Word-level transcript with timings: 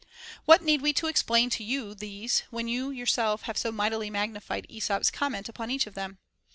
What 0.45 0.63
need 0.63 0.81
we 0.81 0.93
to 0.93 1.05
explain 1.05 1.51
to 1.51 1.63
you 1.63 1.93
these, 1.93 2.39
when 2.49 2.67
you 2.67 2.89
yourself 2.89 3.43
have 3.43 3.55
so 3.55 3.71
mightily 3.71 4.09
magnified 4.09 4.65
Ε 4.67 4.79
sop's 4.81 5.11
comment 5.11 5.47
upon 5.47 5.69
each 5.69 5.85
of 5.85 5.93
them. 5.93 6.17